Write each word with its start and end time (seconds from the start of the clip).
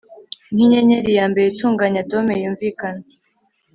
nkinyenyeri 0.53 1.09
yambere 1.17 1.45
itunganya 1.49 2.01
dome 2.11 2.33
yunvikana 2.41 3.03